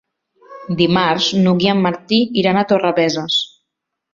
[0.79, 3.37] Dimarts n'Hug i en Martí iran a Torrebesses.